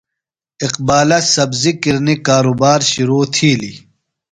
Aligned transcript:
اقبالہ 0.65 1.19
سبزیۡ 1.33 1.75
کرنئینی 1.83 2.15
کارُبار 2.27 2.79
شِرو 2.91 3.19
تِھیلیۡ۔ 3.33 3.77